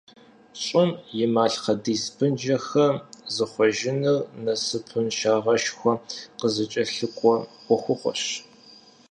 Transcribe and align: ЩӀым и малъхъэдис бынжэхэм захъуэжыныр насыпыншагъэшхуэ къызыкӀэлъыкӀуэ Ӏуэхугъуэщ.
ЩӀым 0.63 0.89
и 1.23 1.27
малъхъэдис 1.33 2.03
бынжэхэм 2.15 2.95
захъуэжыныр 3.35 4.17
насыпыншагъэшхуэ 4.43 5.93
къызыкӀэлъыкӀуэ 6.39 7.35
Ӏуэхугъуэщ. 7.65 8.23